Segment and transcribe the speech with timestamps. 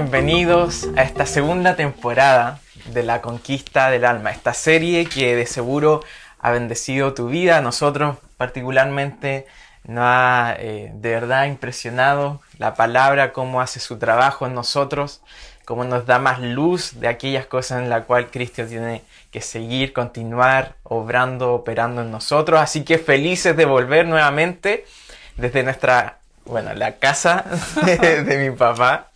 [0.00, 2.60] bienvenidos a esta segunda temporada
[2.92, 6.04] de La Conquista del Alma, esta serie que de seguro
[6.38, 9.48] ha bendecido tu vida, a nosotros particularmente
[9.82, 15.20] nos ha eh, de verdad impresionado la palabra, cómo hace su trabajo en nosotros,
[15.64, 19.92] cómo nos da más luz de aquellas cosas en las cuales Cristo tiene que seguir,
[19.92, 22.60] continuar obrando, operando en nosotros.
[22.60, 24.84] Así que felices de volver nuevamente
[25.36, 26.17] desde nuestra,
[26.48, 27.44] bueno, la casa
[27.84, 29.10] de, mi papá.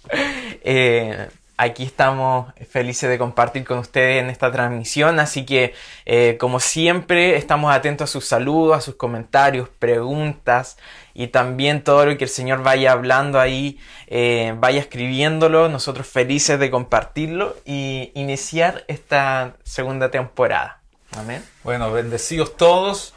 [0.63, 5.75] Eh, aquí estamos felices de compartir con ustedes en esta transmisión, así que
[6.07, 10.77] eh, como siempre estamos atentos a sus saludos, a sus comentarios, preguntas
[11.15, 13.79] y también todo lo que el Señor vaya hablando ahí,
[14.09, 20.81] eh, vaya escribiéndolo, nosotros felices de compartirlo y iniciar esta segunda temporada.
[21.17, 21.45] Amén.
[21.65, 23.15] Bueno, bendecidos todos.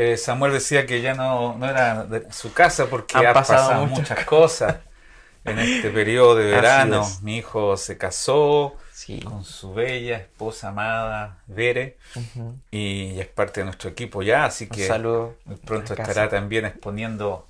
[0.00, 4.24] Eh, Samuel decía que ya no, no era de su casa porque ha pasado, muchas
[4.26, 4.76] cosas
[5.44, 7.04] en este periodo de verano.
[7.22, 8.76] Mi hijo se casó
[9.24, 11.98] con su bella esposa amada, Vere,
[12.70, 14.88] y es parte de nuestro equipo ya, así que
[15.44, 17.48] muy pronto estará también exponiendo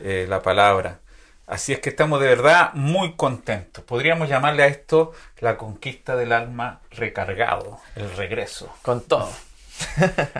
[0.00, 1.00] eh, la palabra.
[1.48, 3.82] Así es que estamos de verdad muy contentos.
[3.82, 8.72] Podríamos llamarle a esto la conquista del alma recargado, el regreso.
[8.82, 9.32] Con todo.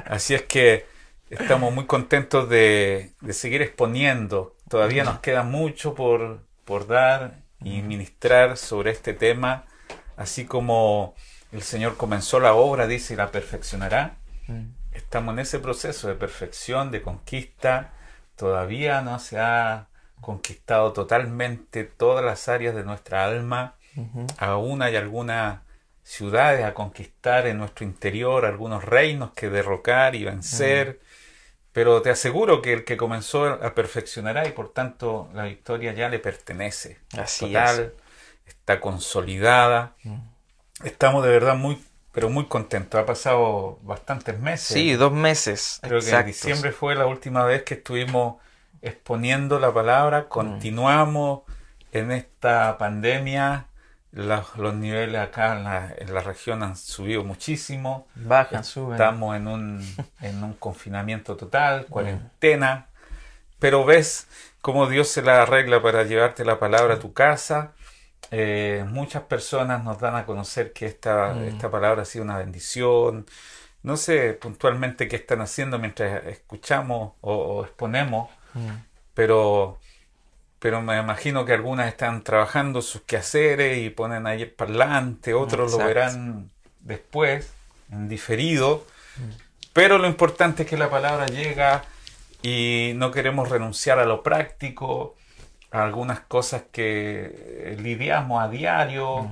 [0.06, 0.93] Así es que
[1.30, 4.56] estamos muy contentos de, de seguir exponiendo.
[4.68, 9.64] Todavía nos queda mucho por, por dar y ministrar sobre este tema,
[10.16, 11.14] así como
[11.52, 14.16] el Señor comenzó la obra, dice, y la perfeccionará.
[14.46, 14.66] Mm.
[14.92, 17.92] Estamos en ese proceso de perfección, de conquista.
[18.36, 19.88] Todavía no se ha
[20.20, 23.74] conquistado totalmente todas las áreas de nuestra alma.
[24.38, 25.60] Aún hay algunas
[26.02, 31.00] ciudades a conquistar en nuestro interior, algunos reinos que derrocar y vencer.
[31.74, 36.08] Pero te aseguro que el que comenzó a perfeccionará y por tanto la victoria ya
[36.08, 37.00] le pertenece.
[37.18, 37.92] Así Total,
[38.46, 39.96] está consolidada.
[40.04, 40.18] Mm.
[40.84, 43.00] Estamos de verdad muy, pero muy contentos.
[43.00, 44.68] Ha pasado bastantes meses.
[44.68, 45.80] Sí, dos meses.
[45.82, 48.36] Creo que en diciembre fue la última vez que estuvimos
[48.80, 50.20] exponiendo la palabra.
[50.20, 50.28] Mm.
[50.28, 51.40] Continuamos
[51.90, 53.66] en esta pandemia
[54.14, 58.06] los, niveles acá en la, región han subido muchísimo.
[58.14, 58.92] Bajan, suben.
[58.92, 62.86] Estamos en un, en un confinamiento total, cuarentena.
[63.58, 64.28] Pero ves
[64.60, 67.72] cómo Dios se la arregla para llevarte la palabra a tu casa.
[68.30, 71.44] Eh, muchas personas nos dan a conocer que esta, mm.
[71.44, 73.26] esta palabra ha sido una bendición.
[73.82, 78.70] No sé puntualmente qué están haciendo mientras escuchamos o, exponemos, mm.
[79.12, 79.78] pero
[80.64, 85.72] pero me imagino que algunas están trabajando sus quehaceres y ponen ahí el parlante, otros
[85.72, 86.48] lo verán
[86.80, 87.52] después,
[87.92, 88.82] en diferido.
[89.74, 91.84] Pero lo importante es que la palabra llega
[92.40, 95.16] y no queremos renunciar a lo práctico,
[95.70, 99.28] a algunas cosas que lidiamos a diario,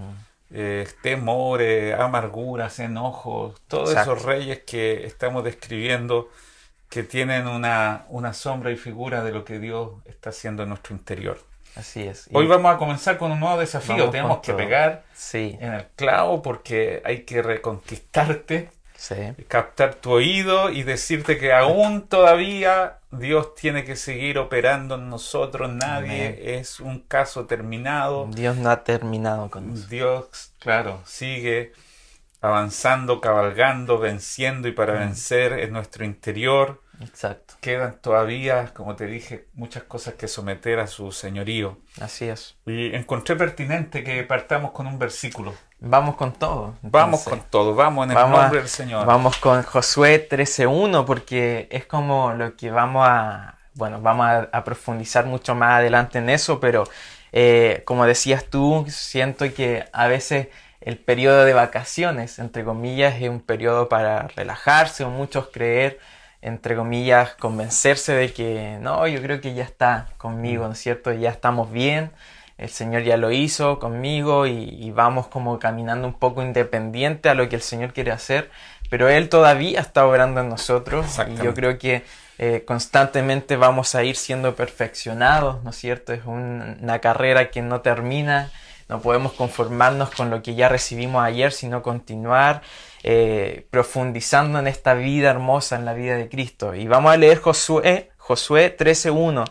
[0.50, 6.28] eh, temores, amarguras, enojos, todos esos reyes que estamos describiendo
[6.92, 10.94] que tienen una, una sombra y figura de lo que Dios está haciendo en nuestro
[10.94, 11.38] interior.
[11.74, 12.28] Así es.
[12.34, 14.10] Hoy vamos a comenzar con un nuevo desafío.
[14.10, 18.68] Tenemos que pegar en el clavo porque hay que reconquistarte,
[19.48, 25.72] captar tu oído y decirte que aún todavía Dios tiene que seguir operando en nosotros.
[25.72, 28.26] Nadie es un caso terminado.
[28.26, 29.88] Dios no ha terminado con nosotros.
[29.88, 31.72] Dios, claro, sigue
[32.42, 36.81] avanzando, cabalgando, venciendo y para vencer en nuestro interior.
[37.02, 37.54] Exacto.
[37.60, 41.78] Quedan todavía, como te dije, muchas cosas que someter a su señorío.
[42.00, 42.56] Así es.
[42.66, 45.54] Y encontré pertinente que partamos con un versículo.
[45.80, 46.76] Vamos con todo.
[46.82, 49.04] vamos con todo, vamos en el nombre del Señor.
[49.04, 55.26] Vamos con Josué 13.1 porque es como lo que vamos a, bueno, vamos a, profundizar
[55.26, 56.84] mucho más adelante en eso, pero
[57.32, 60.48] eh, como decías tú, siento que a veces
[60.80, 65.98] el periodo de vacaciones, entre comillas, es un periodo para relajarse o muchos creer
[66.42, 71.12] entre comillas, convencerse de que no, yo creo que ya está conmigo, ¿no es cierto?
[71.12, 72.10] Ya estamos bien,
[72.58, 77.48] el Señor ya lo hizo conmigo y, vamos como caminando un poco independiente a lo
[77.48, 78.50] que el Señor quiere hacer,
[78.90, 82.04] pero Él todavía está obrando en nosotros y yo creo que
[82.38, 86.12] eh, constantemente vamos a ir siendo perfeccionados, ¿no es cierto?
[86.12, 88.50] Es una carrera que no termina,
[88.92, 92.60] no podemos conformarnos con lo que ya recibimos ayer, sino continuar
[93.02, 96.74] eh, profundizando en esta vida hermosa, en la vida de Cristo.
[96.74, 99.46] Y vamos a leer Josué, Josué 13.1,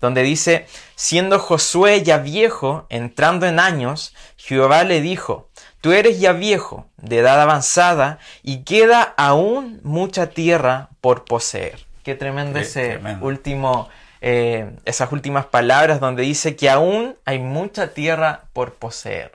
[0.00, 5.48] donde dice, siendo Josué ya viejo, entrando en años, Jehová le dijo,
[5.80, 11.84] tú eres ya viejo, de edad avanzada, y queda aún mucha tierra por poseer.
[12.04, 13.88] Qué tremendo ese último
[14.26, 19.32] eh, esas últimas palabras donde dice que aún hay mucha tierra por poseer.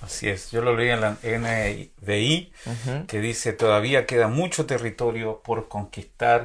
[0.00, 2.52] Así es, yo lo leí en la NDI,
[3.08, 6.44] que dice todavía queda mucho territorio por conquistar.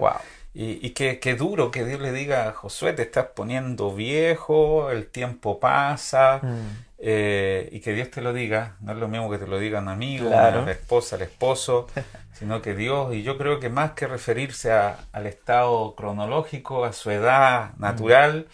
[0.55, 5.05] Y, y que, duro que Dios le diga a Josué, te estás poniendo viejo, el
[5.05, 6.85] tiempo pasa, mm.
[6.97, 9.79] eh, y que Dios te lo diga, no es lo mismo que te lo diga
[9.79, 11.87] un amigo, la esposa, el esposo,
[12.33, 17.11] sino que Dios, y yo creo que más que referirse al estado cronológico, a su
[17.11, 18.47] edad natural,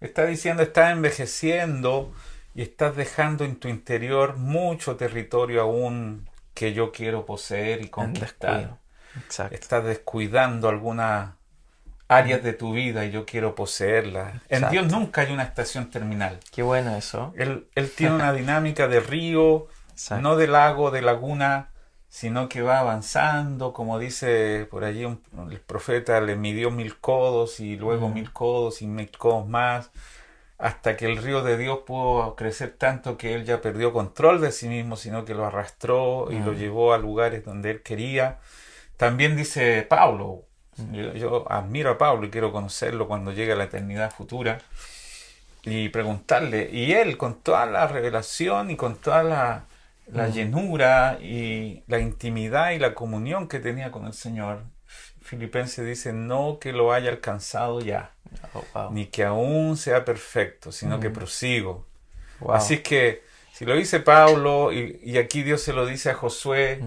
[0.00, 0.04] mm.
[0.04, 2.12] está diciendo, estás envejeciendo
[2.54, 8.78] y estás dejando en tu interior mucho territorio aún que yo quiero poseer y conquistar.
[9.50, 11.32] Estás descuidando algunas
[12.08, 14.34] áreas de tu vida y yo quiero poseerlas.
[14.48, 16.38] En Dios nunca hay una estación terminal.
[16.52, 17.32] Qué bueno eso.
[17.36, 17.66] Él,
[17.96, 19.68] tiene una dinámica de río,
[20.20, 21.70] no de lago, de laguna,
[22.14, 27.74] sino que va avanzando, como dice por allí el profeta, le midió mil codos y
[27.74, 29.90] luego mil codos y mil codos más,
[30.56, 34.52] hasta que el río de Dios pudo crecer tanto que él ya perdió control de
[34.52, 38.38] sí mismo, sino que lo arrastró y lo llevó a lugares donde él quería.
[38.96, 40.44] También dice Pablo,
[40.92, 44.60] yo, admiro a Pablo y quiero conocerlo cuando llegue a la eternidad futura
[45.64, 49.64] y preguntarle, y él con toda la revelación y con toda la,
[50.28, 54.64] llenura y la intimidad y la comunión que tenía con el Señor,
[55.20, 58.12] Filipenses dice, no que lo haya alcanzado ya,
[58.74, 61.86] oh, ni que aún sea perfecto, sino que prosigo.
[62.48, 63.22] Así que
[63.52, 66.80] si lo dice Pablo y, aquí Dios se lo dice a Josué,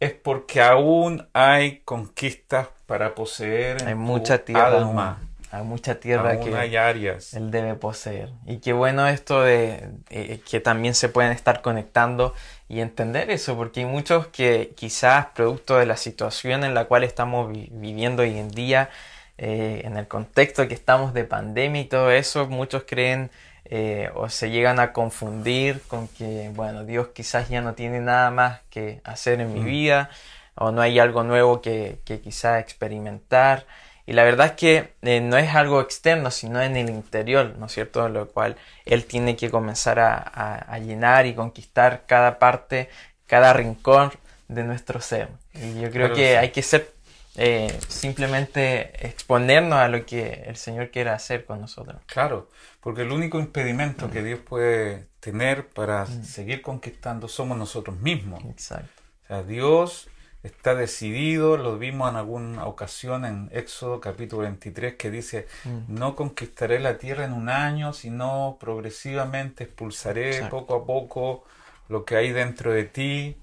[0.00, 3.84] es porque aún hay conquistas para poseer.
[3.86, 5.18] Hay mucha tierra.
[5.50, 7.32] Hay mucha tierra que hay áreas.
[7.32, 8.30] él debe poseer.
[8.46, 12.34] Y qué bueno esto de eh, que también se pueden estar conectando
[12.68, 17.02] y entender eso, porque hay muchos que quizás producto de la situación en la cual
[17.04, 18.90] estamos viviendo hoy en día,
[19.38, 23.30] eh, en el contexto que estamos de pandemia y todo eso, muchos creen
[23.64, 28.30] eh, o se llegan a confundir con que, bueno, Dios quizás ya no tiene nada
[28.30, 29.64] más que hacer en mi mm.
[29.64, 30.10] vida
[30.54, 33.66] o no hay algo nuevo que, que quizás experimentar.
[34.08, 37.66] Y la verdad es que eh, no es algo externo, sino en el interior, ¿no
[37.66, 38.08] es cierto?
[38.08, 38.56] Lo cual
[38.86, 42.88] Él tiene que comenzar a, a, llenar y conquistar cada parte,
[43.26, 44.10] cada rincón
[44.48, 45.28] de nuestro ser.
[45.52, 46.90] Y yo creo que hay que ser
[47.36, 52.00] eh, simplemente exponernos a lo que el Señor quiere hacer con nosotros.
[52.06, 52.48] Claro,
[52.80, 58.42] porque el único impedimento que Dios puede tener para seguir conquistando somos nosotros mismos.
[58.46, 59.02] Exacto.
[59.24, 60.08] O sea, Dios
[60.42, 65.48] está decidido, lo vimos en alguna ocasión en Éxodo capítulo 23 que dice,
[65.88, 71.44] no conquistaré la tierra en un año, sino progresivamente expulsaré poco a poco
[71.88, 73.36] lo que hay dentro de ti.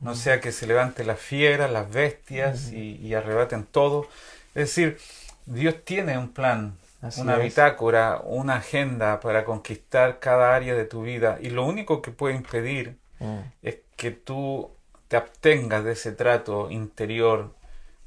[0.00, 4.08] No sea que se levante la fiera, las bestias y, arrebaten todo.
[4.54, 4.98] Es decir,
[5.44, 6.78] Dios tiene un plan,
[7.18, 12.10] una bitácora, una agenda para conquistar cada área de tu vida y lo único que
[12.10, 13.38] puede impedir mm.
[13.62, 14.70] es que tú
[15.10, 17.50] te abstengas de ese trato interior.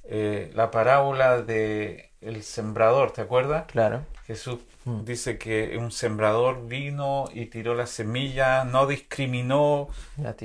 [0.06, 3.66] Eh, la parábola de el sembrador, ¿te acuerdas?
[3.68, 4.06] Claro.
[4.26, 5.04] Jesús mm.
[5.04, 9.90] dice que un sembrador vino y tiró la semilla, no discriminó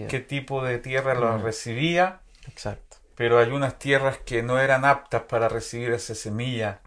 [0.09, 1.43] qué tipo de tierra lo mm.
[1.45, 2.23] recibía.
[2.49, 2.97] Exacto.
[3.15, 6.81] Pero hay unas tierras que no eran aptas para recibir esa semilla.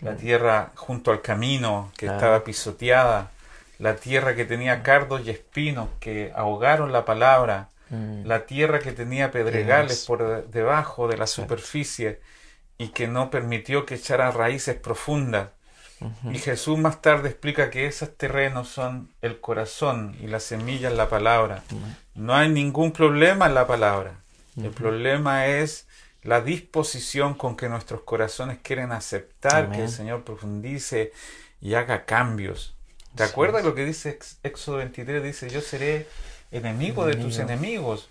[0.00, 0.16] La mm.
[0.16, 3.30] tierra junto al camino que estaba pisoteada.
[3.78, 7.68] La tierra que tenía cardos y espinos que ahogaron la palabra.
[7.90, 12.20] La tierra que tenía pedregales por debajo de la superficie
[12.76, 15.48] y que no permitió que echara raíces profundas.
[16.30, 20.96] Y Jesús más tarde explica que esos terrenos son el corazón y la semilla en
[20.96, 21.64] la palabra.
[22.14, 24.14] No hay ningún problema en la palabra.
[24.56, 25.86] El problema es
[26.22, 31.12] la disposición con que nuestros corazones quieren aceptar que el Señor profundice
[31.60, 32.74] y haga cambios.
[33.14, 35.22] ¿Te acuerdas lo que dice Éxodo 23?
[35.22, 36.06] Dice, yo seré
[36.50, 38.10] enemigo, de tus enemigos.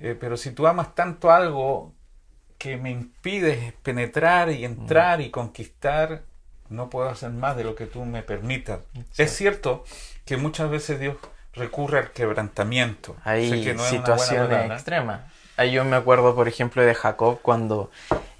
[0.00, 1.92] Eh, pero si tú amas tanto algo
[2.58, 6.22] que me impide penetrar y entrar y conquistar,
[6.68, 8.80] no puedo hacer más de lo que tú me permitas.
[9.16, 9.84] Es cierto
[10.24, 11.16] que muchas veces Dios
[11.54, 13.16] recurre al quebrantamiento.
[13.24, 15.20] Hay situaciones extremas.
[15.56, 17.90] Ahí yo me acuerdo, por ejemplo, de Jacob cuando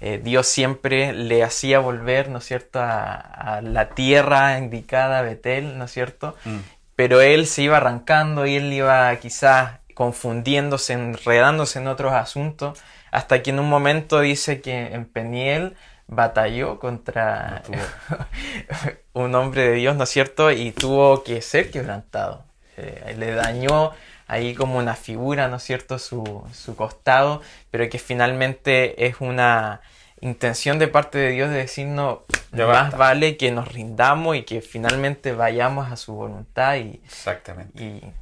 [0.01, 5.85] eh, Dios siempre le hacía volver, ¿no es cierto?, a, la tierra indicada, Betel, ¿no
[5.85, 6.35] es cierto?
[6.43, 6.57] Mm.
[6.95, 12.79] Pero él se iba arrancando y él iba quizás confundiéndose, enredándose en otros asuntos
[13.13, 15.75] hasta que en un momento dice que en Peniel
[16.07, 17.61] batalló contra
[19.13, 20.51] un hombre de Dios, ¿no es cierto?
[20.51, 22.43] Y tuvo que ser quebrantado.
[22.75, 23.91] Eh, le dañó
[24.25, 29.81] ahí como una figura, ¿no es cierto?, su, su, costado, pero que finalmente es una
[30.19, 32.19] intención de parte de Dios de decirnos,
[32.53, 37.83] más vale que nos rindamos y que finalmente vayamos a su voluntad y, Exactamente.
[37.83, 38.13] y,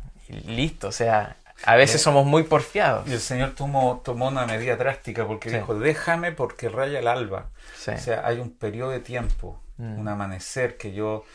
[0.48, 0.88] listo.
[0.88, 3.08] O sea, a veces somos muy porfiados.
[3.08, 7.48] Y el Señor tomó, tomó una medida drástica porque dijo, déjame porque raya el alba.
[7.76, 10.00] O sea, hay un periodo de tiempo, mm.
[10.00, 11.26] un amanecer que yo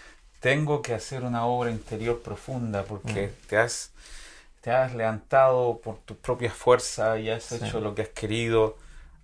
[0.40, 3.46] tengo que hacer una obra interior profunda porque mm.
[3.48, 3.90] te has
[4.66, 8.76] te has levantado por tu propia fuerza y has hecho lo que has querido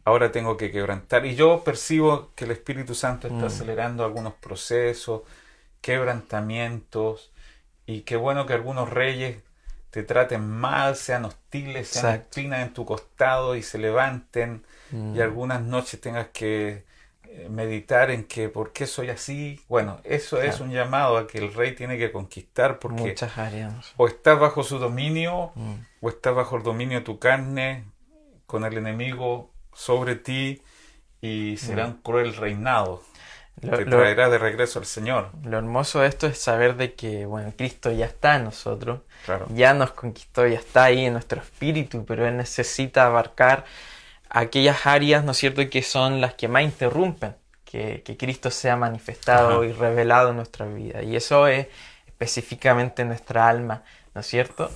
[0.05, 1.27] ahora tengo que quebrantar.
[1.27, 3.47] Y yo percibo que el Espíritu Santo está mm.
[3.47, 5.23] acelerando algunos procesos,
[5.81, 7.33] quebrantamientos,
[7.87, 9.39] y qué bueno que algunos reyes
[9.91, 15.21] te traten mal, sean hostiles, sean espinas en tu costado y se levanten, y mm.
[15.21, 16.85] algunas noches tengas que
[17.25, 19.61] eh, meditar en que por qué soy así.
[19.69, 23.93] Bueno, eso es un llamado a que el rey tiene que conquistar porque Muchas áreas.
[23.97, 25.75] o estás bajo su dominio mm.
[26.01, 27.85] o estás bajo el dominio de tu carne
[28.47, 30.63] con el enemigo sobre ti
[31.21, 33.03] y será un cruel reinado.
[33.61, 35.31] Lo, te traerá de regreso al Señor.
[35.45, 39.01] Lo hermoso de esto es saber de que, bueno, Cristo ya está en nosotros,
[39.51, 43.65] ya nos conquistó, ya está ahí en nuestro espíritu, pero Él necesita abarcar
[44.31, 48.77] aquellas áreas, ¿no es cierto?, que son las que más interrumpen que, que Cristo sea
[48.77, 51.03] manifestado y revelado en nuestra vida.
[51.03, 51.69] Y eso es
[52.07, 53.83] específicamente nuestra alma,
[54.15, 54.71] ¿no es cierto?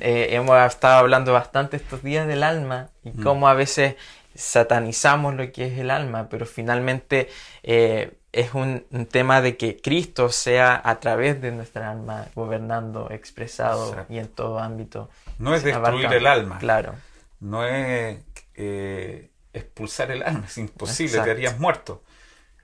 [0.00, 3.22] Eh, hemos estado hablando bastante estos días del alma y mm.
[3.22, 3.96] cómo a veces
[4.34, 7.28] satanizamos lo que es el alma, pero finalmente
[7.62, 14.06] eh, es un, tema de que Cristo sea a través de nuestra alma gobernando, expresado
[14.08, 15.10] y en todo ámbito.
[15.38, 16.58] No es destruir el alma.
[16.58, 16.94] Claro.
[17.40, 18.18] No es
[18.54, 22.02] eh, expulsar el alma, es imposible, te harías muerto.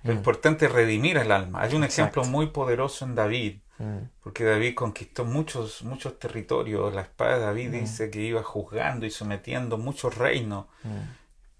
[0.04, 0.16] Lo mm.
[0.16, 1.62] importante es redimir el alma.
[1.62, 3.98] Hay un ejemplo muy poderoso en David, mm.
[4.22, 6.94] porque David conquistó muchos, muchos territorios.
[6.94, 7.72] La espada de David mm.
[7.72, 10.66] dice que iba juzgando y sometiendo muchos reinos.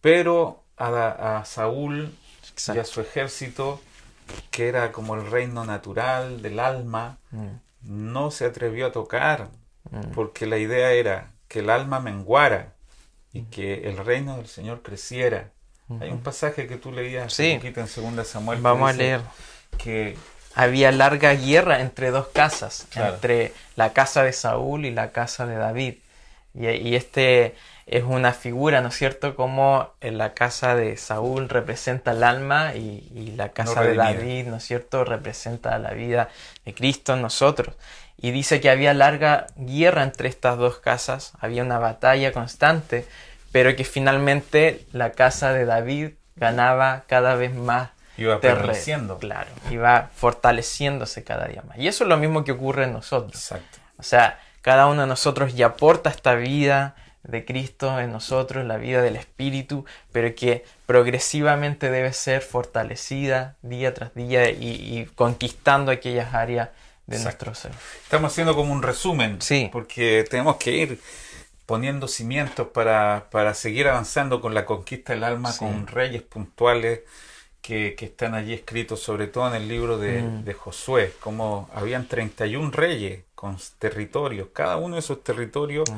[0.00, 2.14] Pero a, Saúl
[2.74, 3.80] y a su ejército,
[4.50, 7.48] que era como el reino natural del alma, mm.
[7.82, 9.48] no se atrevió a tocar,
[9.90, 10.12] mm.
[10.14, 12.74] porque la idea era que el alma menguara
[13.32, 13.50] y mm.
[13.50, 15.50] que el reino del Señor creciera.
[16.00, 17.58] Hay un pasaje que tú leías sí.
[17.62, 18.60] en Segunda Samuel.
[18.60, 19.22] Vamos a leer.
[19.78, 20.18] Que
[20.54, 25.54] había larga guerra entre dos casas, entre la casa de Saúl y la casa de
[25.54, 25.94] David.
[26.54, 27.54] Y este
[27.88, 29.34] es una figura, ¿no es cierto?
[29.34, 34.64] Como la casa de Saúl representa el alma y, la casa de David, ¿no es
[34.64, 36.28] cierto?, representa la vida
[36.64, 37.74] de Cristo en nosotros.
[38.20, 43.06] Y dice que había larga guerra entre estas dos casas, había una batalla constante,
[43.52, 50.10] pero que finalmente la casa de David ganaba cada vez más Iba terreno, Claro, iba
[50.12, 51.78] fortaleciéndose cada día más.
[51.78, 53.34] Y eso es lo mismo que ocurre en nosotros.
[53.34, 53.78] Exacto.
[53.96, 56.94] O sea, cada uno de nosotros ya aporta esta vida,
[57.28, 63.92] de Cristo en nosotros, la vida del Espíritu, pero que progresivamente debe ser fortalecida día
[63.94, 66.70] tras día y, conquistando aquellas áreas
[67.06, 67.72] de nuestro ser.
[68.02, 69.68] Estamos haciendo como un resumen, sí.
[69.72, 71.00] porque tenemos que ir
[71.66, 77.00] poniendo cimientos para, para seguir avanzando con la conquista del alma, con reyes puntuales
[77.60, 80.44] que, que, están allí escritos, sobre todo en el libro de, mm.
[80.44, 85.88] de Josué, como habían 31 reyes con territorios, cada uno de esos territorios.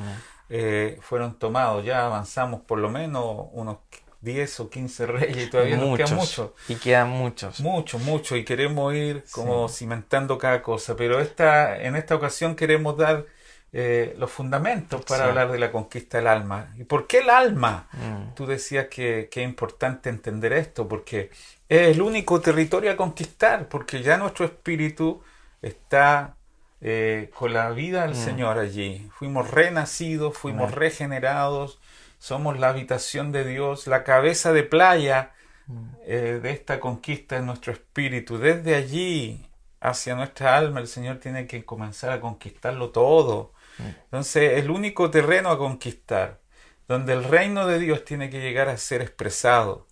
[0.51, 1.83] Eh, fueron tomados.
[1.87, 3.79] Ya avanzamos por lo menos unos
[4.21, 6.51] 10 o 15 reyes y todavía nos quedan muchos.
[6.69, 7.61] Y quedan muchos.
[7.61, 8.37] Muchos, muchos.
[8.37, 10.95] Y queremos ir como cimentando cada cosa.
[10.97, 13.25] Pero esta, en esta ocasión queremos dar
[13.73, 16.75] eh, los fundamentos para hablar de la conquista del alma.
[16.77, 17.89] ¿Y por qué el alma?
[17.93, 18.35] Mm.
[18.35, 21.31] Tú decías que, que, es importante entender esto, porque
[21.71, 25.23] es el único territorio a conquistar, porque ya nuestro espíritu
[25.63, 26.37] está
[26.81, 28.25] eh, con la vida del mm.
[28.25, 29.09] Señor allí.
[29.13, 31.79] Fuimos renacidos, fuimos regenerados,
[32.19, 35.33] somos la habitación de Dios, la cabeza de playa
[35.67, 35.89] mm.
[36.07, 38.39] eh, de esta conquista en nuestro espíritu.
[38.39, 39.47] Desde allí
[39.81, 43.53] hacia nuestra alma el Señor tiene que comenzar a conquistarlo todo.
[43.79, 43.83] Mm.
[44.05, 46.41] Entonces, el único terreno a conquistar,
[46.89, 49.87] donde el reino de Dios tiene que llegar a ser expresado,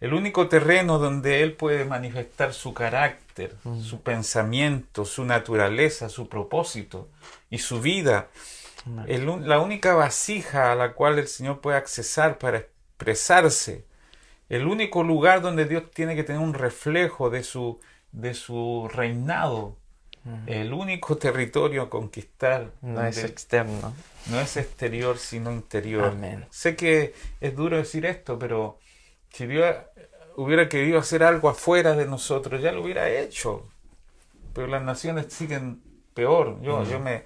[0.00, 3.80] el único terreno donde Él puede manifestar su carácter, mm.
[3.80, 7.08] su pensamiento, su naturaleza, su propósito
[7.50, 8.28] y su vida.
[9.06, 13.84] la única vasija a la cual el Señor puede accesar para expresarse.
[14.48, 17.80] El único lugar donde Dios tiene que tener un reflejo de su,
[18.12, 19.76] de su reinado.
[20.24, 20.48] Mm.
[20.48, 22.72] El único territorio a conquistar.
[22.82, 23.94] No es externo.
[24.26, 26.14] No es exterior, sino interior.
[26.50, 28.78] Sé que es duro decir esto, pero
[29.34, 29.74] si Dios
[30.36, 33.68] hubiera querido hacer algo afuera de nosotros, ya lo hubiera hecho.
[34.52, 35.82] Pero las naciones siguen
[36.14, 36.60] peor.
[36.62, 37.24] Yo, yo, me,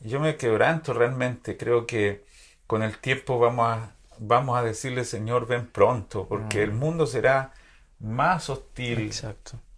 [0.00, 1.56] yo me quebranto realmente.
[1.56, 2.24] Creo que
[2.66, 7.52] con el tiempo vamos a, vamos a decirle, Señor, ven pronto, porque el mundo será
[7.98, 9.10] más hostil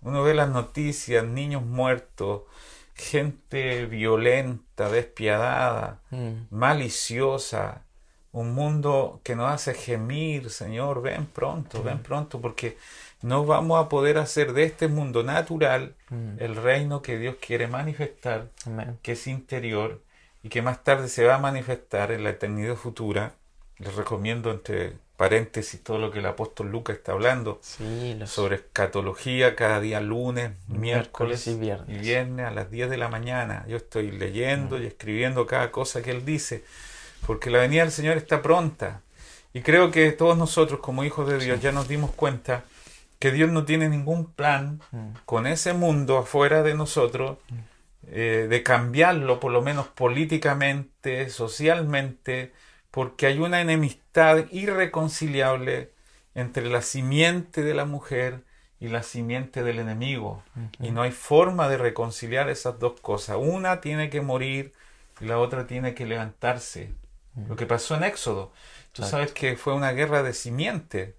[0.02, 2.42] Uno ve las noticias, niños muertos,
[2.94, 6.46] gente violenta, despiadada, Mm.
[6.50, 7.84] maliciosa,
[8.32, 12.76] un mundo que nos hace gemir, Señor, ven pronto, ven pronto, porque
[13.22, 16.36] no vamos a poder hacer de este mundo natural Mm.
[16.40, 18.98] el reino que Dios quiere manifestar, Amén.
[19.02, 20.00] que es interior
[20.42, 23.34] y que más tarde se va a manifestar en la eternidad futura.
[23.78, 28.56] Les recomiendo entre paréntesis todo lo que el apóstol Lucas está hablando Sí, los sobre
[28.56, 32.00] escatología cada día lunes, miércoles Miércoles y viernes.
[32.00, 33.64] viernes a las 10 de la mañana.
[33.68, 36.64] Yo estoy leyendo y escribiendo cada cosa que él dice,
[37.26, 39.02] porque la venida del Señor está pronta.
[39.52, 42.64] Y creo que todos nosotros como hijos de Dios ya nos dimos cuenta
[43.18, 45.10] que Dios no tiene ningún plan Mm.
[45.26, 47.38] con ese mundo afuera de nosotros
[48.12, 52.52] eh, de cambiarlo, por lo menos políticamente, socialmente,
[52.90, 55.90] porque hay una enemistad irreconciliable
[56.34, 58.40] entre la simiente de la mujer
[58.80, 60.42] y la simiente del enemigo.
[60.80, 63.36] Y no hay forma de reconciliar esas dos cosas.
[63.38, 64.72] Una tiene que morir
[65.20, 66.92] y la otra tiene que levantarse.
[67.48, 68.52] Lo que pasó en Éxodo.
[68.92, 69.10] Tú Exacto.
[69.10, 71.16] sabes que fue una guerra de simiente,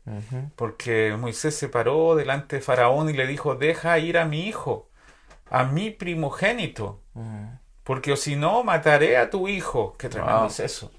[0.56, 4.90] porque Moisés se paró delante de Faraón y le dijo, deja ir a mi hijo,
[5.50, 7.48] a mi primogénito, Mm.
[7.84, 9.96] porque o si no, mataré a tu hijo.
[9.98, 10.48] Qué tremendo Wow.
[10.48, 10.92] es eso.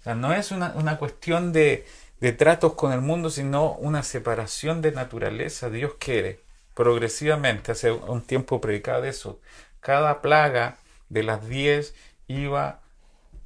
[0.00, 1.86] O sea, no es una, una cuestión de,
[2.20, 5.70] de tratos con el mundo, sino una separación de naturaleza.
[5.70, 6.40] Dios quiere,
[6.74, 9.40] progresivamente, hace un tiempo predicaba de eso,
[9.80, 10.76] cada plaga
[11.08, 11.94] de las diez
[12.28, 12.80] iba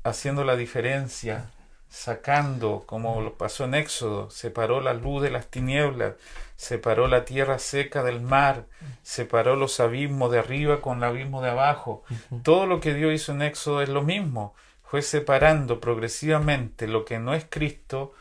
[0.04, 1.50] haciendo la diferencia,
[1.90, 6.14] sacando, como lo pasó en Éxodo, separó la luz de las tinieblas,
[6.56, 8.66] separó la tierra seca del mar,
[9.02, 12.02] separó los abismos de arriba con el abismo de abajo.
[12.42, 17.18] Todo lo que Dios hizo en Éxodo es lo mismo, fue separando progresivamente lo que
[17.18, 18.14] no es Cristo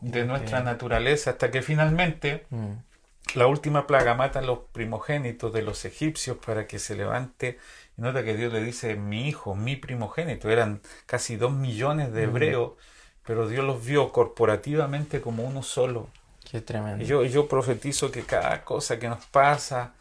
[0.00, 2.72] de nuestra naturaleza hasta que finalmente Mm.
[3.34, 7.58] la última plaga mata a los primogénitos de los egipcios para que se levante.
[7.96, 10.50] Y nota que Dios le dice mi hijo, mi primogénito.
[10.50, 12.72] Eran casi dos millones de hebreos,
[13.24, 16.08] pero Dios los vio corporativamente como uno solo.
[16.50, 17.04] Qué tremendo.
[17.04, 19.94] Y yo, yo profetizo que cada cosa que nos pasa,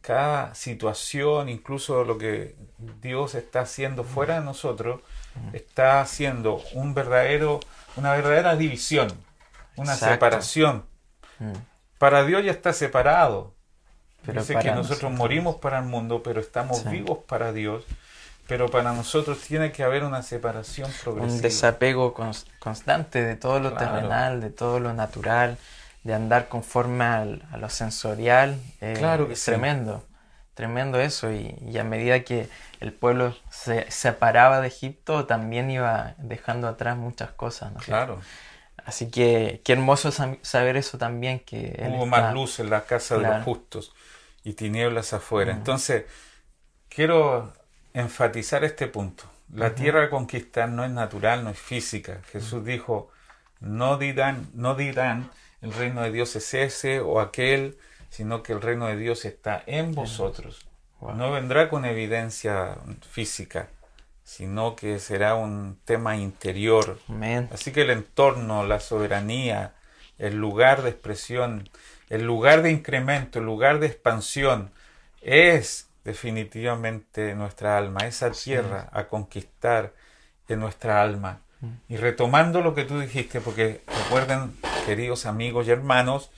[0.00, 2.56] cada situación, incluso lo que
[3.00, 5.00] Dios está haciendo fuera de nosotros,
[5.52, 7.60] está haciendo un verdadero,
[7.96, 9.08] una verdadera división,
[9.76, 10.14] una Exacto.
[10.14, 10.84] separación.
[11.38, 11.52] Mm.
[11.98, 13.54] Para Dios ya está separado.
[14.24, 16.88] Pero Dice que nosotros nosotros- morimos para el mundo, pero estamos Sí.
[16.88, 17.84] vivos para Dios.
[18.48, 21.34] Pero para nosotros tiene que haber una separación progresiva.
[21.36, 23.94] un desapego cons- constante de todo lo Claro.
[23.94, 25.58] terrenal, de todo lo natural,
[26.04, 28.58] de andar conforme al- a lo sensorial.
[28.80, 29.46] eh, Claro que es sí.
[29.52, 30.04] tremendo,
[30.54, 31.30] tremendo eso.
[31.32, 32.48] Y, y a medida que
[32.80, 37.72] el pueblo se separaba de Egipto, también iba dejando atrás muchas cosas.
[37.72, 37.78] ¿no?
[37.78, 38.20] Claro.
[38.84, 40.10] Así que qué hermoso
[40.42, 43.36] saber eso también, que Él Hubo está- más luz en la casa de Claro.
[43.36, 43.92] los justos
[44.44, 45.52] y tinieblas afuera.
[45.52, 46.04] Entonces,
[46.88, 47.52] quiero
[47.94, 49.24] enfatizar este punto.
[49.54, 52.20] La tierra a conquistar no es natural, no es física.
[52.32, 53.10] Jesús dijo,
[53.60, 57.78] no dirán, no dirán el reino de Dios es ese o aquel,
[58.10, 60.66] sino que el reino de Dios está en vosotros.
[61.00, 61.14] Wow.
[61.14, 62.76] No vendrá con evidencia
[63.08, 63.68] física,
[64.24, 66.98] sino que será un tema interior.
[67.52, 69.74] Así que el entorno, la soberanía,
[70.18, 71.68] el lugar de expresión,
[72.12, 74.70] el lugar de incremento, el lugar de expansión,
[75.22, 79.94] es definitivamente nuestra alma, esa tierra a conquistar
[80.46, 81.40] en nuestra alma.
[81.88, 84.52] Y retomando lo que tú dijiste, porque recuerden,
[84.84, 86.30] queridos amigos y hermanos,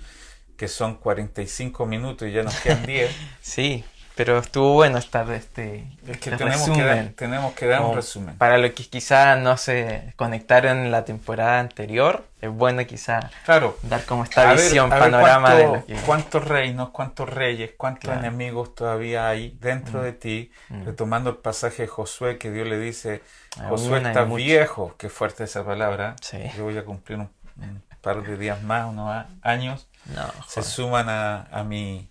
[0.56, 3.10] que son 45 minutos y ya nos quedan 10,
[3.42, 3.84] Sí,
[4.16, 7.14] pero estuvo bueno estar este, es que este tenemos que, dar, resumen.
[7.14, 8.36] tenemos que dar un resumen.
[8.36, 13.76] Para los que quizá no se conectaron en la temporada anterior, es bueno quizá Claro,
[13.82, 15.94] dar como esta A visión, ver panorama cuánto- de lo que...
[16.06, 18.20] cuántos reinos, cuántos reyes, cuántos Claro.
[18.20, 20.52] enemigos todavía hay dentro de ti.
[20.68, 20.84] Mm.
[20.84, 23.20] Retomando el pasaje de Josué que Dios le dice,
[23.68, 26.14] Josué está viejo, qué fuerte esa palabra.
[26.20, 26.38] Sí.
[26.56, 29.88] Yo voy a cumplir un, un par de días más, unos años.
[30.14, 32.08] No, Se suman a, a mi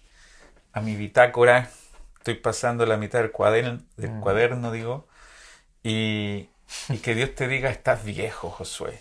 [0.73, 1.69] a mi bitácora.
[2.23, 4.21] Estoy pasando la mitad del cuaderno, del Mm.
[4.21, 5.05] cuaderno digo.
[5.83, 6.49] Y,
[6.89, 8.99] y que Dios te diga, estás viejo, Josué.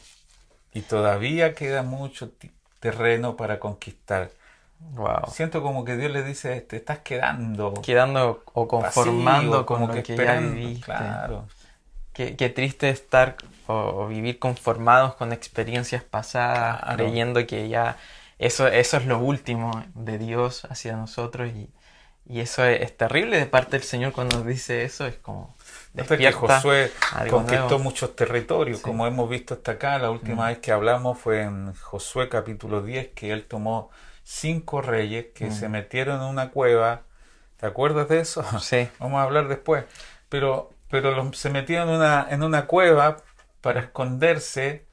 [0.75, 2.33] Y todavía queda mucho
[2.81, 4.31] terreno para conquistar.
[4.95, 5.31] Wow.
[5.31, 9.95] Siento como que Dios le dice, te estás quedando Quedando o conformando con como lo
[9.95, 10.85] que, que ya viviste.
[10.85, 11.47] Claro,
[12.13, 13.37] Qué, qué triste estar
[13.69, 16.97] o, o vivir conformados con experiencias pasadas, Claro.
[16.97, 17.97] creyendo que ya
[18.39, 21.71] eso, eso es lo último de Dios hacia nosotros y,
[22.27, 25.55] y eso es, es terrible de parte del Señor cuando nos dice eso, es como
[25.95, 26.91] Fíjate que Josué
[27.29, 27.79] conquistó nuevo.
[27.81, 28.83] muchos territorios, Sí.
[28.85, 29.99] como hemos visto hasta acá.
[29.99, 30.49] La última Mm.
[30.49, 33.91] vez que hablamos fue en Josué capítulo 10, que él tomó
[34.25, 37.03] cinco reyes que se metieron en una cueva.
[37.59, 38.43] ¿Te acuerdas de eso?
[38.61, 38.89] Sí.
[39.01, 39.85] Vamos a hablar después.
[40.31, 43.19] Pero, pero los- se metieron en una, en una cueva
[43.61, 44.87] para esconderse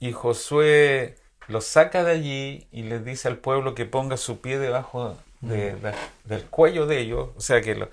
[0.00, 1.16] y Josué
[1.48, 5.74] los saca de allí y les dice al pueblo que ponga su pie debajo de-
[5.76, 7.88] de- del cuello de ellos, o sea, que, lo-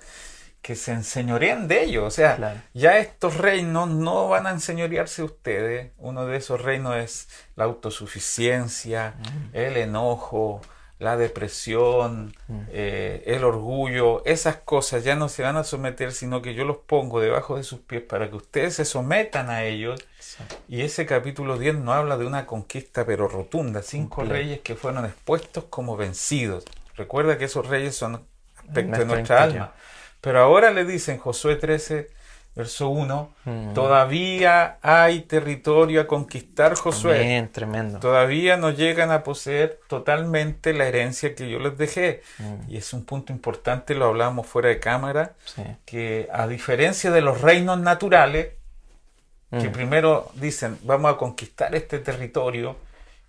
[0.62, 2.60] que se enseñoreen de ellos, o sea, Claro.
[2.74, 9.14] ya estos reinos no van a enseñorearse ustedes, uno de esos reinos es la autosuficiencia,
[9.52, 10.60] el enojo,
[10.98, 12.34] la depresión,
[12.70, 16.78] eh, el orgullo, esas cosas ya no se van a someter, sino que yo los
[16.78, 20.00] pongo debajo de sus pies para que ustedes se sometan a ellos.
[20.68, 25.04] Y ese capítulo 10 no habla de una conquista pero rotunda, cinco reyes que fueron
[25.04, 26.64] expuestos como vencidos.
[26.96, 28.26] Recuerda que esos reyes son
[28.58, 29.72] aspectos de nuestra alma.
[30.20, 32.10] Pero ahora le dicen Josué 13,
[32.56, 33.74] verso 1, Mm.
[33.74, 37.16] todavía hay territorio a conquistar Josué.
[37.20, 38.00] Amén, tremendo.
[38.00, 42.22] Todavía no llegan a poseer totalmente la herencia que yo les dejé.
[42.38, 42.70] Mm.
[42.70, 45.62] Y es un punto importante, lo hablamos fuera de cámara, Sí.
[45.84, 48.52] que a diferencia de los reinos naturales,
[49.50, 49.72] que Mm.
[49.72, 52.76] primero dicen vamos a conquistar este territorio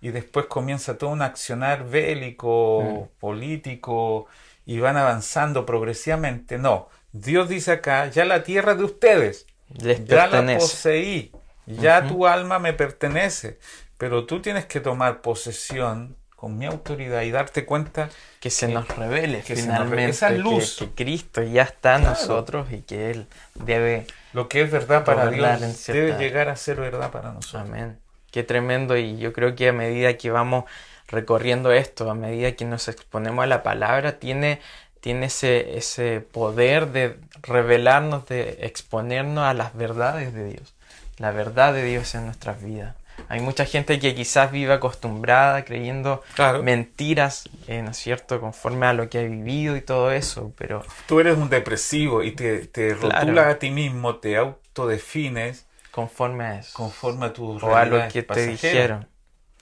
[0.00, 4.26] y después comienza todo un accionar bélico, político
[4.66, 6.58] y van avanzando progresivamente.
[6.58, 11.32] No, Dios dice acá, ya la tierra de ustedes, Les ya la poseí,
[11.66, 13.58] ya tu alma me pertenece,
[13.96, 18.08] pero tú tienes que tomar posesión con mi autoridad y darte cuenta
[18.38, 20.76] que se nos revele que se nos finalmente revele esa que- luz.
[20.78, 22.14] Que, Cristo ya está en Claro.
[22.16, 24.06] nosotros y que Él debe.
[24.32, 27.62] lo que es verdad para Dios debe llegar a ser verdad para nosotros.
[27.62, 27.98] Amén.
[28.30, 30.64] Qué tremendo y yo creo que a medida que vamos
[31.08, 34.60] recorriendo esto, a medida que nos exponemos a la palabra, tiene,
[35.00, 40.74] tiene ese, ese poder de revelarnos, de exponernos a las verdades de Dios,
[41.18, 42.94] la verdad de Dios en nuestras vidas.
[43.30, 46.62] Hay mucha gente que quizás vive acostumbrada creyendo Claro.
[46.62, 50.82] mentiras, eh, ¿no es cierto?, conforme a lo que ha vivido y todo eso, pero
[51.06, 53.16] Tú eres un depresivo y te, te Claro.
[53.16, 58.08] rotulas a ti mismo, te autodefines conforme a eso, conforme a tus o a lo
[58.08, 59.08] que te dijeron.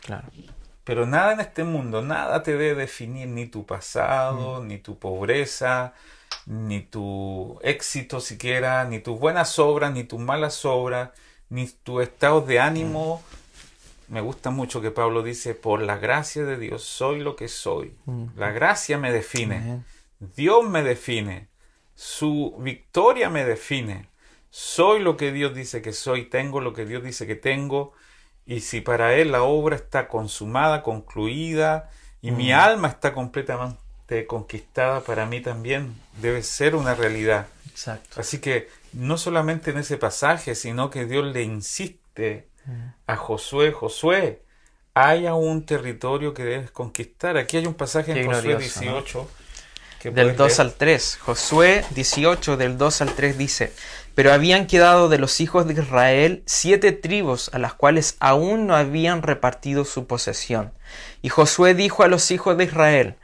[0.01, 0.29] Claro.
[0.85, 4.67] Pero nada en este mundo, nada te debe definir ni tu pasado, Mm.
[4.69, 5.95] ni tu pobreza,
[6.47, 11.11] ni tu éxito siquiera, ni tus buenas obras, ni tus malas obras,
[11.49, 13.21] ni tu estado de ánimo.
[14.09, 14.15] Mm.
[14.15, 17.97] Me gusta mucho que Pablo dice, por la gracia de Dios soy lo que soy.
[18.05, 18.27] Mm.
[18.37, 19.83] La gracia me define.
[20.21, 21.49] Dios me define.
[21.97, 24.09] Su victoria me define.
[24.51, 27.93] Soy lo que Dios dice que soy, tengo lo que Dios dice que tengo.
[28.47, 31.91] Y si para Él la obra está consumada, concluida,
[32.23, 37.47] y mi alma está completamente conquistada, para mí también debe ser una realidad.
[37.71, 38.21] Exacto.
[38.21, 42.49] Así que no solamente en ese pasaje, sino que Dios le insiste
[43.07, 44.43] a Josué, Josué,
[44.95, 47.37] hay aún un territorio que debes conquistar.
[47.37, 49.29] Aquí hay un pasaje en Josué glorioso, ¿no?
[50.01, 50.01] 18.
[50.01, 50.61] que Del puedes 2 leer.
[50.61, 51.19] al 3.
[51.21, 53.73] Josué 18 del 2 al 3 dice,
[54.15, 58.75] pero habían quedado de los hijos de Israel siete tribus a las cuales aún no
[58.75, 60.73] habían repartido su posesión.
[61.23, 63.17] Y Josué dijo a los hijos de Israel,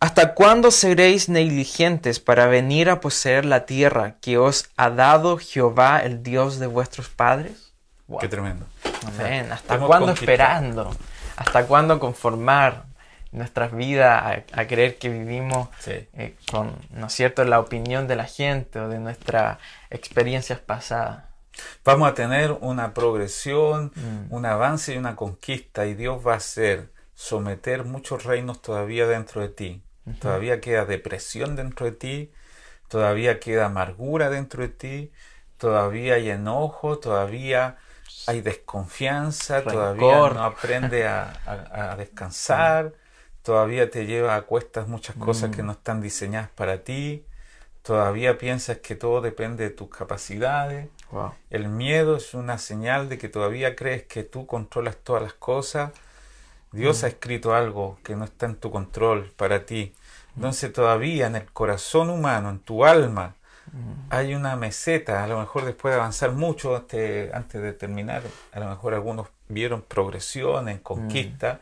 [0.00, 6.00] ¿Hasta cuándo seréis negligentes para venir a poseer la tierra que os ha dado Jehová,
[6.00, 7.72] el Dios de vuestros padres?
[8.08, 8.18] Wow.
[8.18, 8.66] Qué tremendo.
[9.06, 9.46] Amén.
[9.52, 10.32] ¿Hasta cuándo conquistado.
[10.32, 10.96] esperando?
[11.36, 12.84] ¿Hasta cuándo conformar
[13.32, 16.06] nuestras vidas a, a creer que vivimos Sí.
[16.14, 19.58] eh, con, ¿no es cierto?, la opinión de la gente o de nuestras
[19.90, 21.24] experiencias pasadas.
[21.84, 24.32] Vamos a tener una progresión, Mm.
[24.34, 29.40] un avance y una conquista y Dios va a hacer someter muchos reinos todavía dentro
[29.42, 29.82] de ti.
[30.20, 32.32] Todavía queda depresión dentro de ti,
[32.88, 35.12] todavía queda amargura dentro de ti,
[35.58, 37.76] todavía hay enojo, todavía
[38.26, 39.72] hay desconfianza, Rencor.
[39.72, 42.92] todavía no aprende a, a- a descansar,
[43.42, 45.52] todavía te lleva a cuestas muchas cosas Mm.
[45.52, 47.24] que no están diseñadas para ti,
[47.82, 50.88] todavía piensas que todo depende de tus capacidades.
[51.10, 51.32] Wow.
[51.50, 55.92] El miedo es una señal de que todavía crees que tú controlas todas las cosas.
[56.70, 59.92] Dios ha escrito algo que no está en tu control para ti.
[60.36, 63.34] Entonces todavía en el corazón humano, en tu alma,
[64.08, 65.22] hay una meseta.
[65.22, 69.82] A lo mejor después de avanzar mucho antes de terminar, a lo mejor algunos vieron
[69.82, 71.60] progresión en conquista.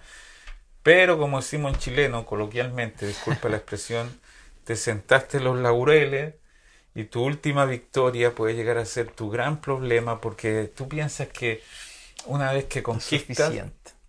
[0.83, 4.19] Pero como decimos en chileno, coloquialmente, disculpa la expresión,
[4.65, 6.35] te sentaste en los laureles
[6.95, 11.63] y tu última victoria puede llegar a ser tu gran problema porque tú piensas que
[12.27, 13.53] una vez que conquistas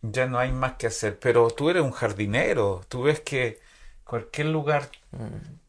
[0.02, 1.20] ya no hay más que hacer.
[1.20, 3.60] Pero tú eres un jardinero, tú ves que
[4.04, 4.90] cualquier lugar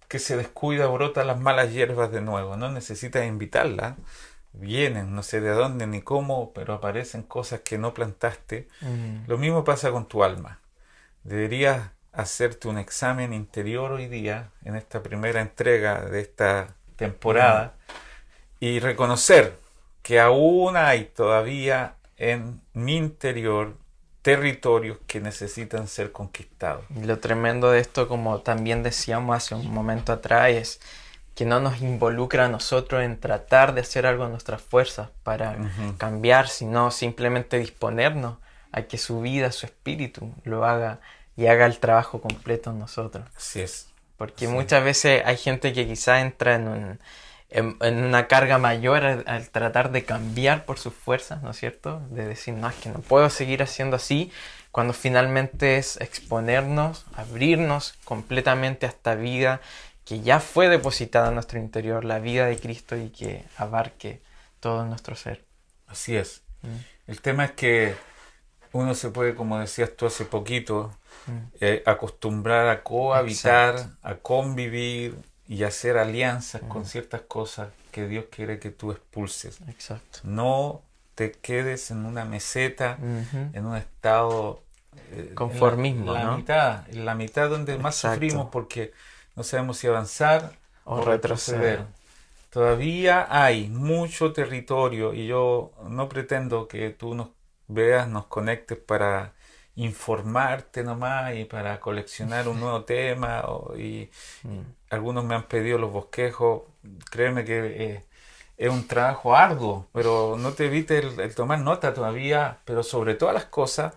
[0.09, 3.97] que se descuida brota las malas hierbas de nuevo, no necesitas invitarlas.
[4.55, 8.69] Vienen, no sé de dónde ni cómo, pero aparecen cosas que no plantaste.
[8.83, 9.25] Mm.
[9.27, 10.59] Lo mismo pasa con tu alma.
[11.25, 17.75] Deberías hacerte un examen interior hoy día, en esta primera entrega de esta temporada,
[18.61, 19.57] y reconocer
[20.03, 23.77] que aún hay todavía en mi interior
[24.23, 26.85] territorios que necesitan ser conquistados.
[26.91, 30.81] Lo tremendo de esto, como también decíamos hace un momento atrás, es
[31.35, 35.57] que no nos involucra a nosotros en tratar de hacer algo en nuestras fuerzas para
[35.99, 38.37] cambiar, sino simplemente disponernos
[38.73, 41.01] a que su vida, su espíritu lo haga
[41.37, 43.25] y haga el trabajo completo en nosotros.
[43.37, 43.89] Así es.
[44.17, 46.99] Porque muchas veces hay gente que quizá entra en,
[47.51, 52.01] en, una carga mayor al, tratar de cambiar por sus fuerzas, ¿no es cierto?
[52.11, 54.31] De decir, no, es que no puedo seguir haciendo así,
[54.71, 59.61] cuando finalmente es exponernos, abrirnos completamente a esta vida
[60.05, 64.23] que ya fue depositada en nuestro interior, la vida de Cristo y que abarque
[64.61, 65.45] todo nuestro ser.
[65.87, 66.43] Así es.
[66.63, 67.11] Mm.
[67.11, 67.95] El tema es que
[68.73, 70.93] uno se puede, como decías tú hace poquito,
[71.27, 71.39] mm.
[71.61, 75.17] eh, acostumbrar a cohabitar, a convivir
[75.49, 76.87] y hacer alianzas con mm.
[76.87, 79.61] ciertas cosas que Dios quiere que tú expulses.
[79.69, 80.21] Exacto.
[80.25, 80.83] No
[81.15, 82.99] te quedes en una meseta,
[83.53, 84.63] en un estado
[85.13, 88.93] eh, conformismo, en la, mitad, en la mitad donde más sufrimos porque
[89.37, 90.53] no sabemos si avanzar
[90.85, 91.85] o, retroceder.
[92.51, 97.29] Todavía hay mucho territorio y yo no pretendo que tú nos
[97.73, 99.33] veas, nos conectes para
[99.77, 103.45] informarte nomás y para coleccionar un nuevo tema
[103.77, 104.11] y
[104.43, 104.61] mm.
[104.91, 106.63] algunos me han pedido los bosquejos
[107.11, 108.05] créeme que eh,
[108.59, 113.35] es un trabajo arduo pero no te evites el, tomar nota todavía pero sobre todas
[113.35, 113.95] las cosas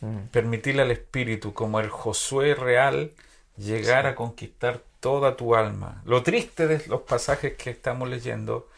[0.00, 0.28] mm.
[0.30, 3.12] permitirle al espíritu como el Josué real
[3.58, 8.68] llegar a conquistar toda tu alma lo triste de los pasajes que estamos leyendo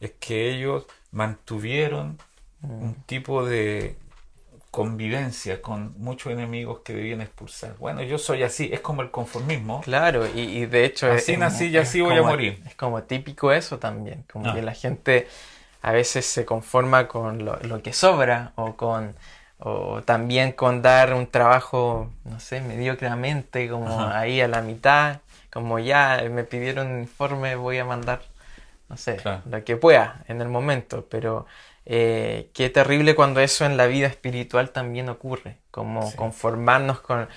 [0.00, 2.18] es que ellos mantuvieron
[2.62, 3.96] un tipo de
[4.70, 7.74] convivencia con muchos enemigos que debían expulsar.
[7.78, 9.80] Bueno, yo soy así, es como el conformismo.
[9.80, 11.10] Claro, y, de hecho...
[11.10, 12.62] Así nací y así voy a morir.
[12.66, 14.54] Es como típico eso también, como ah.
[14.54, 15.26] que la gente
[15.82, 19.14] a veces se conforma con lo, que sobra o con
[19.62, 25.18] o también con dar un trabajo, no sé, mediocremente, como ahí a la mitad,
[25.52, 28.22] como ya me pidieron un informe, voy a mandar,
[28.88, 31.44] no sé, lo que pueda en el momento, pero
[31.86, 37.28] eh, qué terrible cuando eso en la vida espiritual también ocurre, como conformarnos con,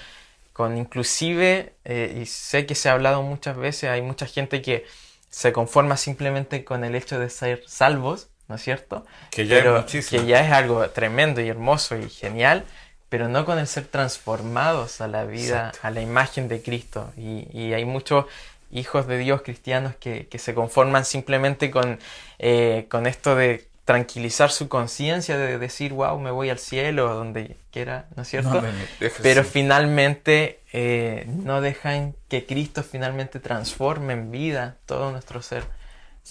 [0.51, 4.86] con inclusive, eh, y sé que se ha hablado muchas veces, hay mucha gente que
[5.29, 9.06] se conforma simplemente con el hecho de ser salvos, ¿no es cierto?
[9.32, 12.65] Que ya, es, que ya es algo tremendo y hermoso y genial,
[13.10, 17.12] pero no con el ser transformados a la vida, a la imagen de Cristo.
[17.17, 18.25] Y, y hay muchos
[18.71, 21.99] hijos de Dios cristianos que, que se conforman simplemente con,
[22.39, 27.15] eh, con esto de tranquilizar su conciencia de decir, wow, me voy al cielo, o
[27.15, 28.63] donde quiera, ¿no es cierto?
[29.22, 35.65] Pero finalmente eh, no dejan que Cristo finalmente transforme en vida todo nuestro ser.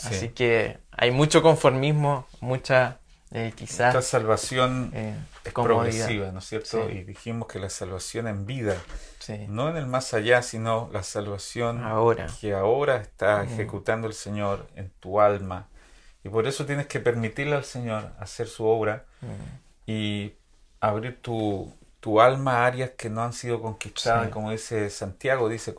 [0.02, 2.98] Así que hay mucho conformismo, mucha
[3.32, 3.94] eh, quizás...
[3.94, 6.88] Esta salvación eh, es progresiva, ¿no es cierto?
[6.88, 8.76] Y dijimos que la salvación en vida,
[9.48, 12.28] no en el más allá, sino la salvación ahora.
[12.40, 15.68] que ahora está ejecutando el Señor en tu alma,
[16.24, 19.90] y por eso tienes que permitirle al Señor hacer su obra mm.
[19.90, 20.34] y
[20.80, 21.74] abrir tu,
[22.20, 25.74] alma a áreas que no han sido conquistadas, como dice Santiago, dice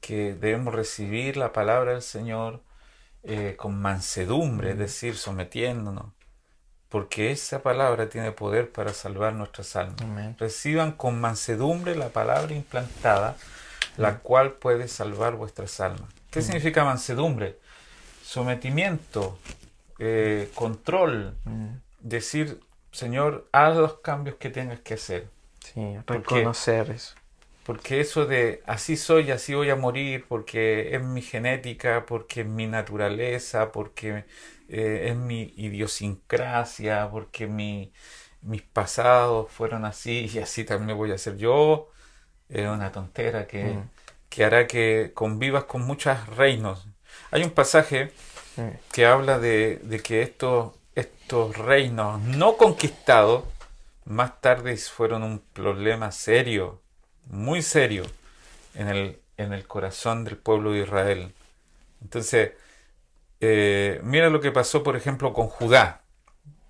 [0.00, 2.62] que debemos recibir la palabra del Señor
[3.22, 4.78] eh, con mansedumbre, es mm.
[4.78, 6.06] decir, sometiéndonos,
[6.88, 10.38] porque esa palabra tiene poder para salvar nuestras almas.
[10.38, 13.36] Reciban con mansedumbre la palabra implantada,
[13.96, 14.18] la mm.
[14.22, 16.10] cual puede salvar vuestras almas.
[16.30, 17.58] ¿Qué significa mansedumbre?
[18.26, 19.38] Sometimiento,
[20.00, 21.68] eh, control, mm.
[22.00, 22.60] decir,
[22.90, 25.28] Señor, haz los cambios que tengas que hacer.
[25.60, 27.14] Sí, reconocer eso.
[27.64, 32.46] Porque eso de así soy, así voy a morir, porque es mi genética, porque es
[32.46, 34.24] mi naturaleza, porque
[34.68, 37.92] eh, es mi idiosincrasia, porque mi,
[38.42, 41.90] mis pasados fueron así y así también voy a ser yo,
[42.48, 43.90] es una tontera que, mm.
[44.28, 46.88] que hará que convivas con muchos reinos
[47.30, 48.12] hay un pasaje
[48.92, 53.44] que habla de, que estos, estos reinos no conquistados
[54.04, 56.80] más tarde fueron un problema serio,
[57.26, 58.04] muy serio,
[58.74, 61.32] en el, en el corazón del pueblo de Israel.
[62.02, 62.52] Entonces,
[63.40, 66.02] eh, mira lo que pasó, por ejemplo, con Judá.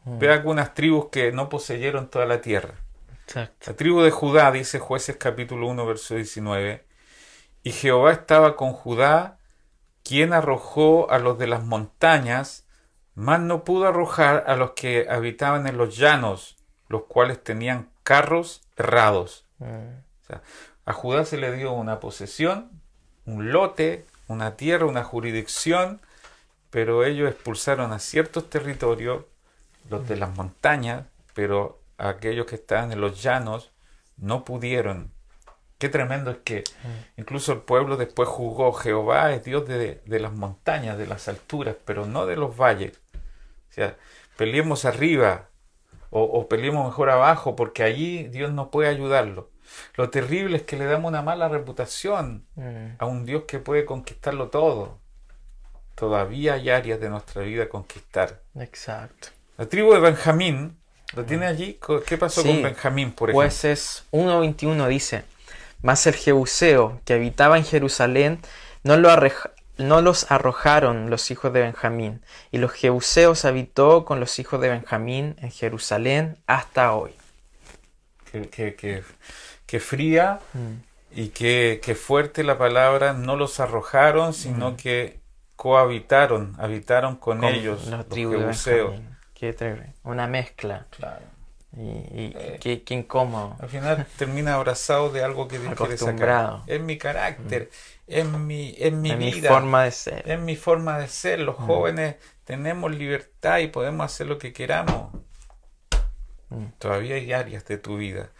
[0.04, 0.18] Mm.
[0.18, 2.74] Ve algunas tribus que no poseyeron toda la tierra.
[3.34, 6.84] La tribu de Judá, dice jueces capítulo 1, verso 19,
[7.64, 9.35] y Jehová estaba con Judá
[10.06, 12.64] quien arrojó a los de las montañas,
[13.16, 16.56] mas no pudo arrojar a los que habitaban en los llanos,
[16.88, 19.44] los cuales tenían carros errados.
[19.58, 20.34] Mm.
[20.84, 22.70] A Judá se le dio una posesión,
[23.24, 26.00] un lote, una tierra, una jurisdicción,
[26.70, 29.24] pero ellos expulsaron a ciertos territorios,
[29.90, 33.72] los de las montañas, pero aquellos que estaban en los llanos
[34.16, 35.10] no pudieron.
[35.78, 36.64] Qué tremendo es que
[37.16, 42.06] incluso el pueblo después jugó, Jehová es Dios de, las montañas, de las alturas, pero
[42.06, 42.98] no de los valles.
[43.70, 43.96] O sea,
[44.36, 45.48] peleemos arriba
[46.10, 49.50] o, o peleemos mejor abajo porque allí Dios no puede ayudarlo.
[49.96, 52.46] Lo terrible es que le damos una mala reputación
[52.98, 54.98] a un Dios que puede conquistarlo todo.
[55.94, 58.42] Todavía hay áreas de nuestra vida a conquistar.
[58.54, 59.28] Exacto.
[59.56, 60.76] La tribu de Benjamín,
[61.14, 61.78] ¿lo tiene allí?
[62.06, 63.42] ¿Qué pasó con Benjamín, por ejemplo?
[63.42, 65.24] Jueces 1.21 dice,
[65.86, 68.40] Mas el Jebuseo que habitaba en Jerusalén
[68.82, 69.08] no, lo
[69.78, 74.68] no los arrojaron los hijos de Benjamín, y los Jebuseos habitó con los hijos de
[74.68, 77.12] Benjamín en Jerusalén hasta hoy.
[78.32, 81.20] Que, fría mm.
[81.20, 84.76] y que, fuerte la palabra, no los arrojaron, sino mm.
[84.76, 85.20] que
[85.54, 88.96] cohabitaron, habitaron con, ellos los, Jebuseos.
[89.34, 89.54] Qué.
[90.02, 90.88] Una mezcla.
[90.90, 91.35] Claro.
[91.78, 93.54] Y, eh, qué, incómodo.
[93.58, 96.62] Al final termina abrazado de algo que Dios quiere sacar.
[96.66, 97.70] Es mi carácter,
[98.06, 98.12] mm.
[98.12, 99.18] es mi, es mi vida.
[99.18, 100.30] mi forma de ser.
[100.30, 101.40] Es mi forma de ser.
[101.40, 101.66] Los mm.
[101.66, 105.12] jóvenes tenemos libertad y podemos hacer lo que queramos.
[106.48, 106.64] Mm.
[106.78, 108.30] Todavía hay áreas de tu vida.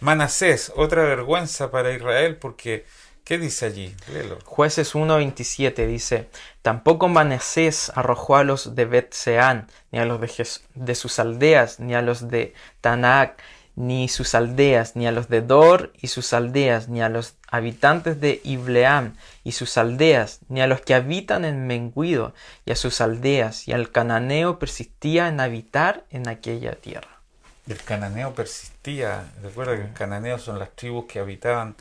[0.00, 2.86] Manasés, otra vergüenza para Israel porque
[3.26, 3.92] ¿Qué dice allí?
[4.12, 4.38] Léelo.
[4.44, 6.28] Jueces 1.27 dice,
[6.62, 12.02] Tampoco Manasés arrojó a los de Betseán, ni a los de, sus aldeas, ni a
[12.02, 13.42] los de Tanac,
[13.74, 18.20] ni sus aldeas, ni a los de Dor y sus aldeas, ni a los habitantes
[18.20, 22.32] de Ibleam y sus aldeas, ni a los que habitan en Menguido
[22.64, 27.18] y a sus aldeas, y al cananeo persistía en habitar en aquella tierra.
[27.66, 31.74] El cananeo persistía, recuerda que el cananeo son las tribus que habitaban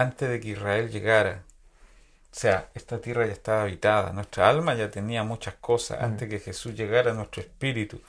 [0.00, 1.42] antes de que Israel llegara.
[2.32, 6.04] O sea, esta tierra ya estaba habitada, nuestra alma ya tenía muchas cosas mm.
[6.04, 8.00] antes que Jesús llegara a nuestro espíritu.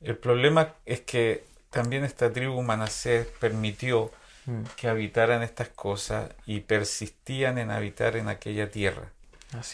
[0.00, 4.10] El problema es que también esta tribu Manasés permitió
[4.46, 4.62] mm.
[4.76, 9.10] que habitaran estas cosas y persistían en habitar en aquella tierra.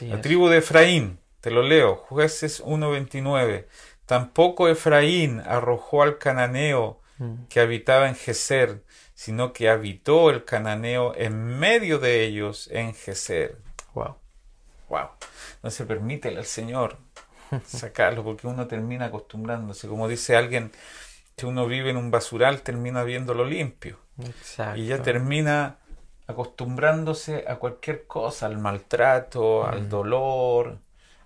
[0.01, 3.67] La tribu de Efraín, te lo leo, jueces 1.29.
[4.07, 7.45] Tampoco Efraín arrojó al cananeo mm.
[7.49, 8.81] que habitaba en Geser,
[9.19, 13.59] sino que habitó el cananeo en medio de ellos en Geser.
[13.93, 14.15] Wow.
[14.89, 15.09] Wow.
[15.61, 16.99] No se permite al Señor
[17.67, 19.89] sacarlo porque uno termina acostumbrándose.
[19.89, 20.71] Como dice alguien,
[21.35, 23.99] que uno vive en un basural, termina viéndolo limpio.
[24.25, 24.79] Exacto.
[24.79, 25.79] Y ya termina
[26.29, 29.89] acostumbrándose a cualquier cosa, al maltrato, al mm.
[29.89, 30.79] dolor,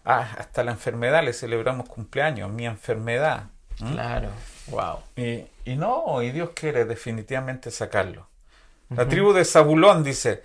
[0.07, 1.23] ah, hasta la enfermedad.
[1.23, 3.51] Le celebramos cumpleaños, mi enfermedad.
[3.77, 4.31] Claro.
[4.69, 5.01] Wow.
[5.17, 8.27] Y, y no, y Dios quiere definitivamente sacarlo.
[8.91, 10.43] La tribu de Zabulón dice,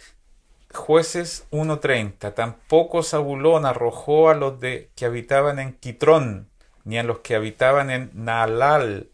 [0.74, 6.50] jueces 1.30, tampoco Zabulón arrojó a los de, que habitaban en Quitrón,
[6.86, 9.10] ni a los que habitaban en Naalal,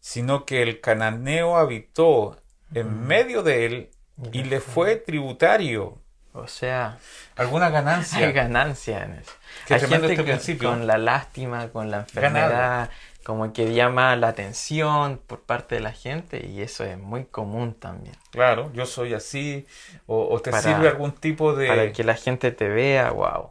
[0.00, 2.38] sino que el cananeo habitó
[2.72, 3.90] en medio de él
[4.32, 5.98] y le fue tributario.
[6.32, 6.98] O sea,
[7.36, 8.26] alguna ganancia.
[8.26, 9.32] Hay ganancia en eso.
[9.70, 12.90] hay gente este que, con la lástima, con la enfermedad,
[13.28, 17.74] como que llama la atención por parte de la gente y eso es muy común
[17.74, 18.14] también.
[18.30, 19.66] Claro, yo soy así
[20.06, 21.68] o, te sirve algún tipo de...
[21.68, 23.50] Para que la gente te vea, wow.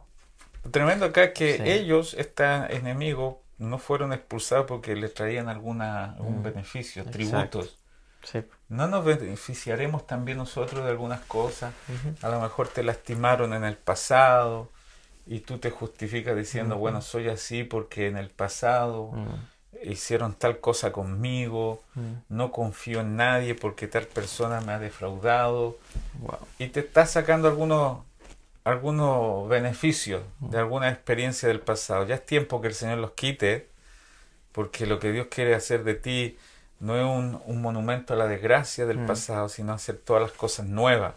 [0.72, 6.40] tremendo acá es que ellos, estos enemigos, no fueron expulsados porque les traían alguna, algún
[6.40, 7.78] mm, beneficio, tributos.
[8.68, 11.72] No nos beneficiaremos también nosotros de algunas cosas.
[12.20, 14.72] A lo mejor te lastimaron en el pasado
[15.24, 19.12] y tú te justificas diciendo, bueno, soy así porque en el pasado...
[19.12, 22.12] Mm hicieron tal cosa conmigo, mm.
[22.28, 25.78] no confío en nadie porque tal persona me ha defraudado.
[26.58, 27.98] Y te está sacando algunos,
[28.64, 30.60] algunos beneficios de mm.
[30.60, 32.06] alguna experiencia del pasado.
[32.06, 33.68] Ya es tiempo que el Señor los quite,
[34.52, 36.38] porque lo que Dios quiere hacer de ti
[36.80, 39.06] no es un, monumento a la desgracia del mm.
[39.06, 41.14] pasado, sino hacer todas las cosas nuevas.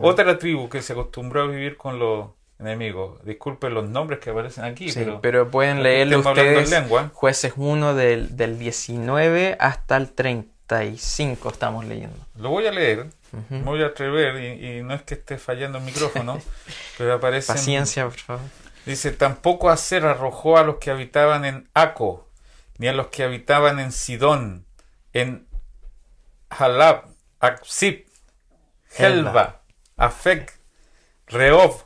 [0.00, 3.18] Otra tribu que se acostumbró a vivir con los enemigo.
[3.24, 6.74] Disculpen los nombres que aparecen aquí, pero, pueden leerlo ustedes.
[7.12, 12.16] Jueces 1 del, del 19 hasta el 35 estamos leyendo.
[12.36, 13.06] Lo voy a leer,
[13.50, 16.40] me voy a atrever y, no es que esté fallando el micrófono,
[16.98, 17.52] pero aparece...
[17.52, 18.44] Paciencia, por favor.
[18.86, 22.28] Dice, tampoco Acer arrojó a los que habitaban en Aco,
[22.78, 24.64] ni a los que habitaban en Sidón,
[25.12, 25.48] en
[26.50, 27.04] Halab,
[27.40, 28.06] Aksib,
[28.96, 29.62] Helba,
[29.96, 30.58] Afek,
[31.26, 31.85] Reob,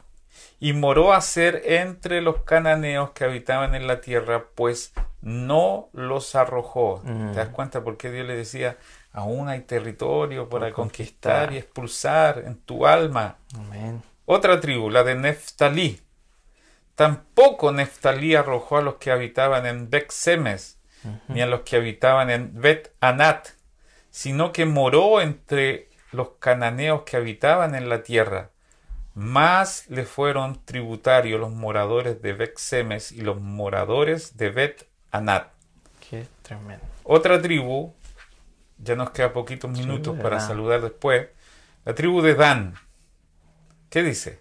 [0.61, 4.93] y moró a ser entre los cananeos que habitaban en la tierra, pues
[5.23, 7.03] no los arrojó.
[7.05, 8.77] ¿Te das cuenta por qué Dios le decía,
[9.13, 11.53] Aún hay territorio para conquistar.
[11.53, 13.39] y expulsar en tu alma.
[14.25, 16.01] Otra tribu, la de Neftalí.
[16.95, 20.79] Tampoco Neftalí arrojó a los que habitaban en Bet Semes,
[21.29, 23.49] ni a los que habitaban en Bet Anat,
[24.11, 28.51] sino que moró entre los cananeos que habitaban en la tierra.
[29.21, 35.49] Más le fueron tributarios los moradores de Bet Semes y los moradores de Bet Anat.
[36.09, 36.83] Qué tremendo.
[37.05, 37.93] Otra tribu,
[38.79, 41.29] ya nos queda poquitos minutos para saludar después,
[41.85, 42.75] la tribu de Dan.
[43.91, 44.41] ¿Qué dice?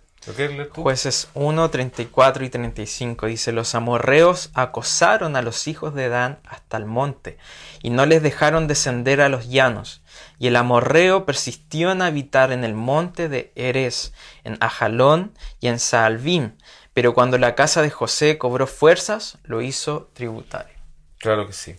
[0.72, 6.78] Jueces 1, 34 y 35 dice, los amorreos acosaron a los hijos de Dan hasta
[6.78, 7.38] el monte
[7.82, 10.02] y no les dejaron descender a los llanos.
[10.38, 14.14] Y el amorreo persistió en habitar en el monte de Erez,
[14.44, 16.52] en Ajalón y en Saalbim,
[16.94, 20.76] pero cuando la casa de José cobró fuerzas, lo hizo tributario.
[21.18, 21.78] Claro que sí.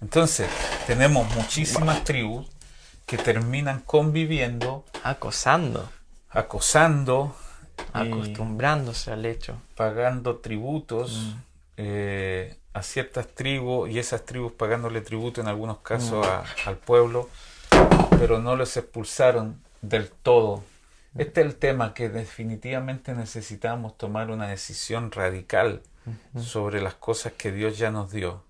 [0.00, 0.48] Entonces,
[0.86, 2.48] tenemos muchísimas tribus
[3.04, 4.86] que terminan conviviendo.
[5.02, 5.90] Acosando.
[6.30, 7.36] Acosando.
[7.92, 9.60] Acostumbrándose al hecho.
[9.76, 11.38] Pagando tributos mm.
[11.78, 16.68] eh, a ciertas tribus y esas tribus pagándole tributo en algunos casos mm.
[16.68, 17.28] al pueblo,
[18.18, 20.58] pero no los expulsaron del todo.
[21.14, 21.20] Mm.
[21.20, 25.82] Este es el tema que definitivamente necesitamos tomar una decisión radical
[26.36, 28.42] sobre las cosas que Dios ya nos dio.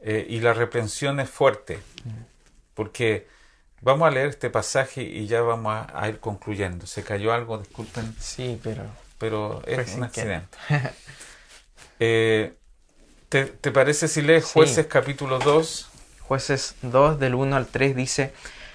[0.00, 1.78] Eh, y la reprensión es fuerte,
[2.74, 3.26] porque
[3.86, 6.86] vamos a leer este pasaje y ya vamos a, ir concluyendo.
[6.86, 8.14] Se cayó algo, disculpen.
[8.18, 8.82] Sí, pero...
[9.18, 10.58] Pero es un accidente.
[11.98, 12.52] Eh,
[13.30, 15.88] ¿te, parece si lees Jueces capítulo 2?
[16.20, 18.34] Jueces 2 del 1 al 3 dice,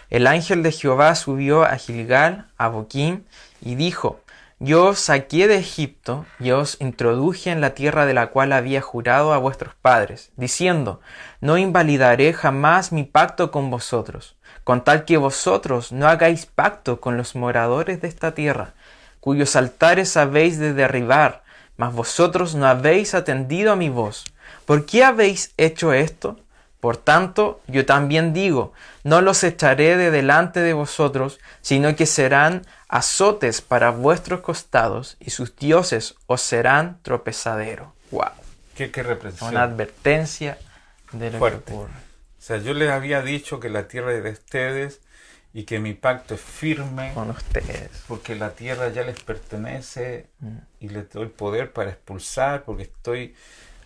[0.10, 3.24] el ángel de Jehová subió a Gilgal, a Boquim,
[3.62, 4.24] y dijo,
[4.58, 8.82] yo os saqué de Egipto y os introduje en la tierra de la cual había
[8.82, 11.00] jurado a vuestros padres, diciendo,
[11.42, 17.18] no invalidaré jamás mi pacto con vosotros, con tal que vosotros no hagáis pacto con
[17.18, 18.74] los moradores de esta tierra,
[19.20, 21.44] cuyos altares habéis de derribar,
[21.78, 24.26] mas vosotros no habéis atendido a mi voz.
[24.66, 26.40] ¿Por qué habéis hecho esto?
[26.80, 32.66] Por tanto, yo también digo, no los echaré de delante de vosotros, sino que serán
[32.88, 37.94] azotes para vuestros costados, y sus dioses os serán tropezadero.
[38.10, 38.26] ¡Wow!
[38.76, 39.06] ¿Qué, qué
[39.42, 40.58] Una advertencia
[41.12, 41.74] de lo Fuerte.
[42.42, 45.00] O sea, yo les había dicho que la tierra es de ustedes
[45.54, 47.92] y que mi pacto es firme con ustedes.
[48.08, 50.58] Porque la tierra ya les pertenece mm.
[50.80, 53.36] y les doy poder para expulsar, porque estoy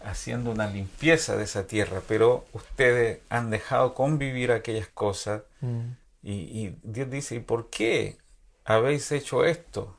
[0.06, 5.90] haciendo una limpieza de esa tierra, pero ustedes han dejado convivir aquellas cosas mm.
[6.24, 8.16] y, Dios dice, ¿y por qué
[8.64, 9.98] habéis hecho esto?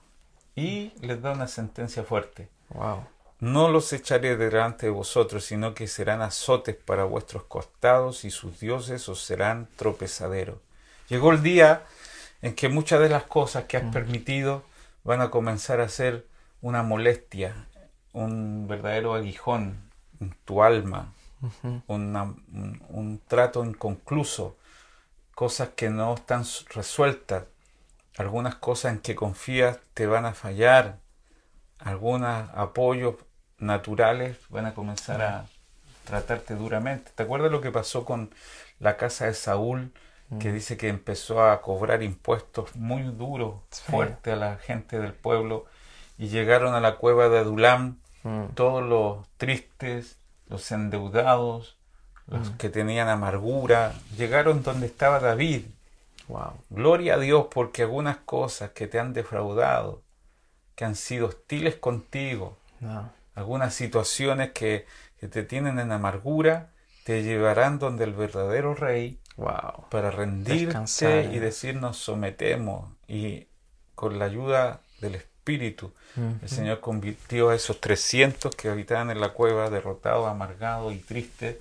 [0.54, 2.48] Y les da una sentencia fuerte.
[2.70, 3.04] Wow.
[3.38, 8.60] No los echaré delante de vosotros, sino que serán azotes para vuestros costados y sus
[8.60, 10.58] dioses os serán tropezaderos.
[11.08, 11.84] Llegó el día
[12.42, 13.90] en que muchas de las cosas que has mm.
[13.90, 14.64] permitido
[15.04, 16.26] van a comenzar a ser
[16.62, 17.66] una molestia,
[18.12, 19.86] un verdadero aguijón
[20.44, 21.12] tu alma,
[21.86, 24.56] un, trato inconcluso,
[25.34, 27.44] cosas que no están resueltas,
[28.16, 30.98] algunas cosas en que confías te van a fallar,
[31.78, 33.16] algunos apoyos
[33.58, 35.46] naturales van a comenzar a
[36.04, 37.10] tratarte duramente.
[37.14, 38.30] ¿Te acuerdas lo que pasó con
[38.78, 39.92] la casa de Saúl?
[40.40, 45.66] que dice que empezó a cobrar impuestos muy duros, fuertes a la gente del pueblo,
[46.18, 48.54] y llegaron a la cueva de Adulam Mm.
[48.54, 50.16] todos los tristes,
[50.48, 51.76] los endeudados,
[52.26, 52.56] los mm.
[52.56, 55.62] que tenían amargura, llegaron donde estaba David.
[56.26, 56.54] Wow.
[56.70, 60.02] Gloria a Dios porque algunas cosas que te han defraudado,
[60.76, 62.56] que han sido hostiles contigo,
[63.34, 64.86] algunas situaciones que,
[65.30, 66.70] te tienen en amargura,
[67.04, 69.88] te llevarán donde el verdadero rey wow.
[69.90, 73.48] para rendirte y decir nos sometemos y
[73.94, 75.92] con la ayuda del Espíritu.
[76.42, 81.56] El Señor convirtió a esos 300 que habitaban en la cueva, derrotados, amargados y tristes,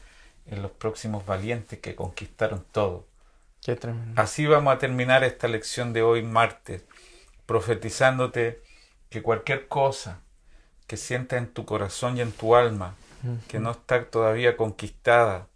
[0.47, 3.05] en los próximos valientes que conquistaron todo.
[3.63, 3.80] Qué.
[4.16, 6.84] Así vamos a terminar esta lección de hoy, martes,
[7.47, 8.61] profetizándote
[9.16, 10.20] que cualquier cosa
[10.88, 12.95] que sientas en tu corazón y en tu alma,
[13.47, 15.47] que no está todavía conquistada,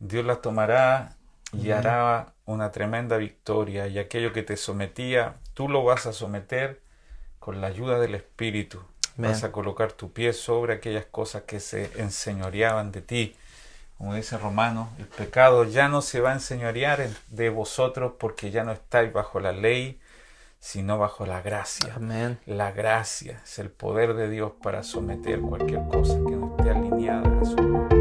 [0.00, 1.14] Dios la tomará
[1.52, 3.86] y hará una tremenda victoria.
[3.86, 6.80] Y aquello que te sometía, tú lo vas a someter
[7.38, 8.82] con la ayuda del Espíritu,
[9.16, 13.36] vas a colocar tu pie sobre aquellas cosas que se enseñoreaban de ti.
[13.96, 18.64] Como dice Romano, el pecado ya no se va a enseñorear de vosotros porque ya
[18.64, 20.00] no estáis bajo la ley,
[20.58, 21.96] sino bajo la gracia.
[22.46, 27.40] La gracia es el poder de Dios para someter cualquier cosa que no esté alineada
[27.40, 27.97] a su